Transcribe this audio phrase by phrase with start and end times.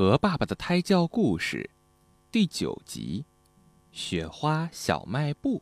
[0.00, 1.68] 和爸爸的胎教故事，
[2.32, 3.26] 第九集：
[3.92, 5.60] 雪花小卖部。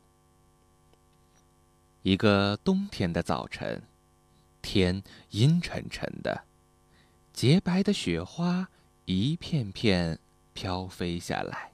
[2.03, 3.83] 一个冬天的早晨，
[4.61, 6.45] 天阴沉沉的，
[7.33, 8.69] 洁白的雪花
[9.03, 10.17] 一片片
[10.53, 11.73] 飘飞下来。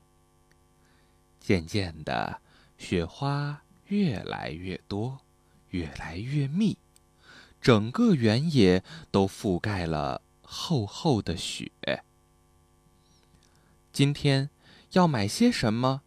[1.39, 2.41] 渐渐的，
[2.79, 5.20] 雪花越来越多，
[5.70, 6.79] 越来越密，
[7.61, 11.71] 整个原野都覆盖了厚厚的雪。
[13.95, 14.49] 今天
[14.91, 16.02] 要买些什么？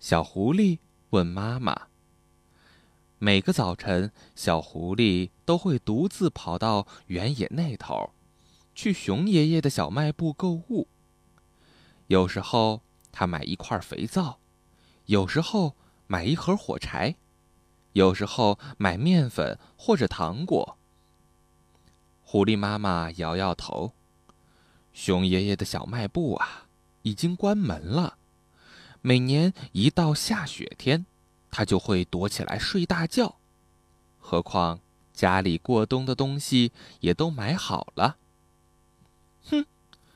[0.00, 0.78] 小狐狸
[1.10, 1.88] 问妈妈。
[3.18, 8.14] 每个早晨，小狐狸都会独自跑到原野那头，
[8.74, 10.88] 去熊爷爷的小卖部购物。
[12.06, 12.80] 有时候，
[13.12, 14.38] 他买一块肥皂；
[15.04, 15.76] 有时候，
[16.06, 17.16] 买一盒火柴；
[17.92, 20.78] 有时候，买面粉或者糖果。
[22.22, 23.92] 狐狸妈妈摇摇头
[24.94, 26.62] ：“熊爷爷的小卖部啊。”
[27.04, 28.18] 已经关门了。
[29.00, 31.06] 每年一到下雪天，
[31.50, 33.36] 他就会躲起来睡大觉。
[34.18, 34.80] 何况
[35.12, 38.16] 家里过冬的东西也都买好了。
[39.50, 39.66] 哼！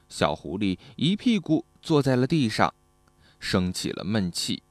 [0.08, 2.72] 小狐狸一屁股坐在了地上，
[3.38, 4.62] 生起了闷气。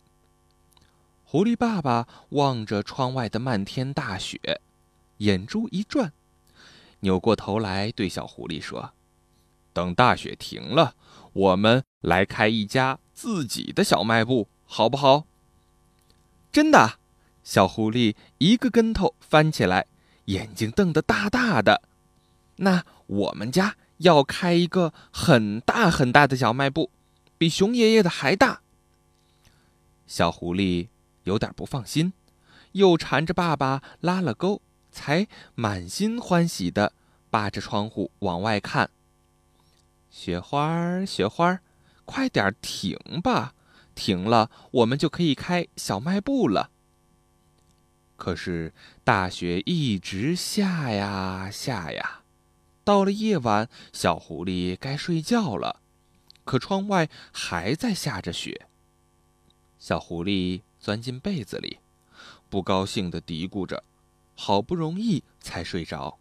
[1.24, 4.62] 狐狸爸爸望着窗外的漫天大雪，
[5.18, 6.12] 眼珠一转，
[7.02, 8.94] 扭过头来对小狐狸说
[9.72, 10.96] ：“等大雪停了。”
[11.38, 15.28] 我们来开一家自己的小卖部，好不好？
[16.52, 16.98] 真的，
[17.44, 19.86] 小狐狸一个跟头翻起来，
[20.26, 21.84] 眼睛瞪得大大的。
[22.56, 26.90] 那我们家要开一个很大很大的小卖部，
[27.38, 28.62] 比熊爷爷的还大。
[30.08, 30.88] 小狐狸
[31.26, 32.14] 有点不放心，
[32.72, 36.94] 又缠着爸爸拉了钩，才满心欢喜的
[37.30, 38.90] 扒着窗户往外看。
[40.10, 41.62] 雪花儿，雪花儿，
[42.06, 43.54] 快点停吧！
[43.94, 46.72] 停了，我们就可以开小卖部了。
[48.16, 48.74] 可是
[49.04, 52.24] 大雪一直下呀下呀，
[52.84, 55.82] 到了夜晚，小狐狸该睡觉了，
[56.46, 58.68] 可窗外还在下着雪。
[59.78, 61.80] 小狐狸钻进被子里，
[62.50, 63.84] 不高兴的嘀咕着，
[64.36, 66.18] 好不容易才睡着。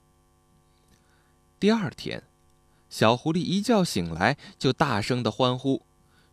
[1.59, 2.25] 第二天。
[2.89, 5.83] 小狐狸一觉醒来，就大声的欢呼：“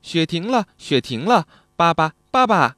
[0.01, 1.47] 雪停了，雪停了！
[1.75, 2.77] 爸爸，爸爸，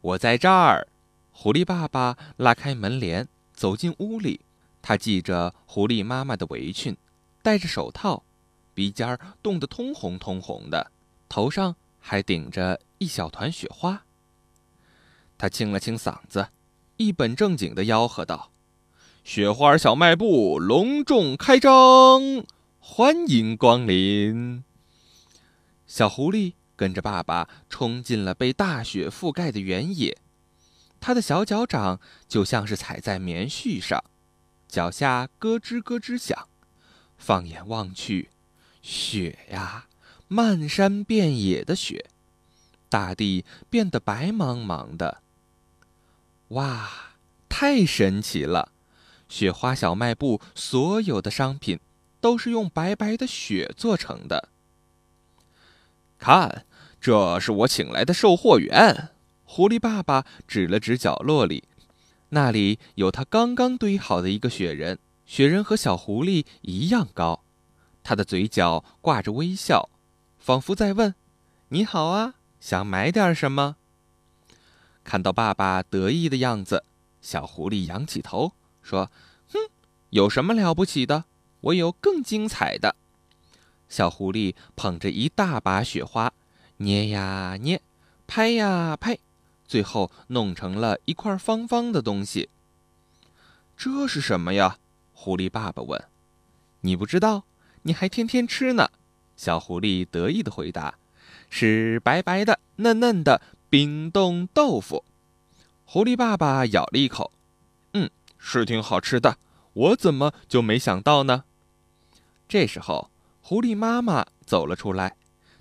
[0.00, 0.86] 我在这儿！”
[1.32, 4.40] 狐狸爸爸拉开门帘，走进屋里。
[4.82, 6.96] 他系着狐狸妈妈的围裙，
[7.42, 8.22] 戴着手套，
[8.74, 10.90] 鼻尖儿冻得通红通红的，
[11.28, 14.04] 头上还顶着一小团雪花。
[15.38, 16.48] 他清了清嗓子，
[16.98, 18.50] 一本正经的吆喝道。
[19.32, 22.44] 雪花小卖部隆重开张，
[22.80, 24.64] 欢迎光临！
[25.86, 30.18] 小狐狸跟着爸爸冲进了被大雪覆盖的原野，
[30.98, 34.02] 他的小脚掌就像是踩在棉絮上，
[34.66, 36.48] 脚下咯吱咯吱响。
[37.16, 38.30] 放眼望去，
[38.82, 39.86] 雪呀，
[40.26, 42.06] 漫山遍野的雪，
[42.88, 45.22] 大地变得白茫茫的。
[46.48, 46.90] 哇，
[47.48, 48.72] 太神奇了！
[49.30, 51.78] 雪花小卖部所有的商品
[52.20, 54.48] 都是用白白的雪做成的。
[56.18, 56.66] 看，
[57.00, 59.10] 这是我请来的售货员。
[59.44, 61.64] 狐狸爸爸指了指角落里，
[62.30, 64.98] 那里有他刚刚堆好的一个雪人。
[65.24, 67.44] 雪人和小狐狸一样高，
[68.02, 69.88] 他的嘴角挂着微笑，
[70.38, 71.14] 仿佛在问
[71.70, 73.76] ：“你好啊，想买点什么？”
[75.04, 76.84] 看到爸爸得意的样子，
[77.22, 78.52] 小狐狸仰起头。
[78.82, 79.10] 说
[79.52, 79.58] ：“哼，
[80.10, 81.24] 有什么了不起的？
[81.60, 82.96] 我有更精彩的。”
[83.88, 86.32] 小狐狸捧着一大把雪花，
[86.78, 87.82] 捏呀捏，
[88.26, 89.18] 拍呀拍，
[89.66, 92.48] 最后弄成了一块方方的东西。
[93.76, 94.78] 这是什么呀？
[95.12, 96.02] 狐狸爸爸问。
[96.82, 97.44] “你不知道？
[97.82, 98.90] 你还天天吃呢。”
[99.36, 100.94] 小狐狸得意的回答
[101.50, 105.04] ：“是白白的、嫩嫩的冰冻豆腐。”
[105.84, 107.32] 狐狸爸爸咬了一口。
[108.42, 109.36] 是挺好吃的，
[109.74, 111.44] 我怎么就没想到呢？
[112.48, 113.10] 这时候，
[113.42, 115.16] 狐狸妈妈走了出来，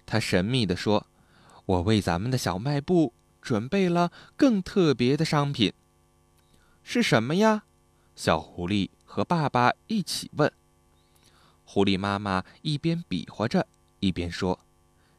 [0.05, 1.05] 她神秘地说
[1.67, 5.73] ：“我为咱们的小卖部准备了更特别的商品。”
[6.81, 7.63] 是什么呀？
[8.15, 10.51] 小狐狸和爸爸一起问。
[11.65, 13.67] 狐狸妈妈一边比划着，
[13.99, 14.61] 一边说：“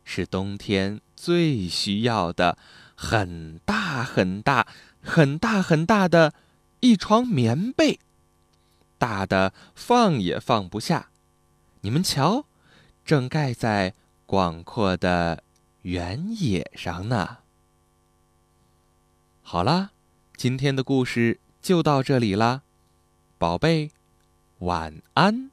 [0.03, 2.59] 是冬天最需要的，
[2.97, 4.67] 很大很大、
[5.01, 6.33] 很大很大的。”
[6.81, 8.00] 一床棉被，
[8.99, 11.11] 大的放也放不下。
[11.82, 12.47] 你们瞧，
[13.05, 13.94] 正盖在
[14.27, 15.44] 广阔的
[15.82, 17.38] 原野上呢。
[19.43, 19.91] 好啦，
[20.37, 22.62] 今天的故事就到这里啦，
[23.37, 23.91] 宝贝，
[24.61, 25.50] 晚安。